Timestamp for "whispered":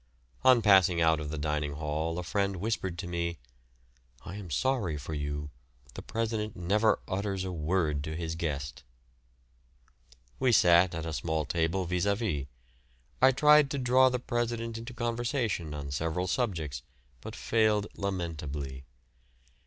2.55-2.97